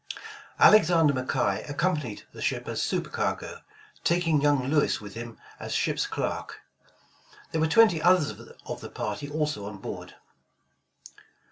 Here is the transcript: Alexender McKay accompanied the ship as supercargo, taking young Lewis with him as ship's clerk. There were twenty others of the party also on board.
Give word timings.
Alexender 0.59 1.13
McKay 1.13 1.69
accompanied 1.69 2.23
the 2.33 2.41
ship 2.41 2.67
as 2.67 2.81
supercargo, 2.81 3.61
taking 4.03 4.41
young 4.41 4.65
Lewis 4.67 4.99
with 4.99 5.13
him 5.13 5.37
as 5.59 5.73
ship's 5.75 6.07
clerk. 6.07 6.61
There 7.51 7.61
were 7.61 7.67
twenty 7.67 8.01
others 8.01 8.31
of 8.65 8.81
the 8.81 8.89
party 8.89 9.29
also 9.29 9.67
on 9.67 9.77
board. 9.77 10.15